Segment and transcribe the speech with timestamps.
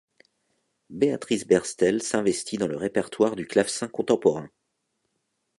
[0.89, 4.49] Béatrice Berstel s'investit dans le répertoire du clavecin contemporain.